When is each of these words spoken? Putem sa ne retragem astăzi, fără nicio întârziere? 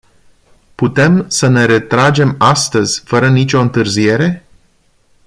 Putem 0.75 1.29
sa 1.29 1.47
ne 1.49 1.65
retragem 1.65 2.35
astăzi, 2.37 3.01
fără 3.05 3.29
nicio 3.29 3.59
întârziere? 3.59 4.45